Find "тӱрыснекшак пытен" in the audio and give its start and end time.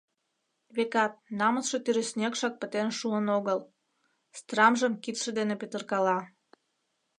1.85-2.89